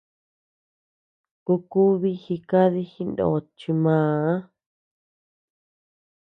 [1.45, 4.33] Kukubii jikadi jinót chi màà.